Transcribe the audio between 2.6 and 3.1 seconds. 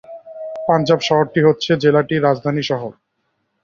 শহর।